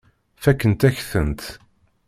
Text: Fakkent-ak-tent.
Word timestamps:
Fakkent-ak-tent. 0.43 1.41